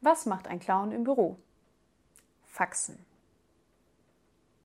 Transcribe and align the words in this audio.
Was 0.00 0.26
macht 0.26 0.48
ein 0.48 0.60
Clown 0.60 0.92
im 0.92 1.04
Büro? 1.04 1.36
Faxen. 2.46 2.98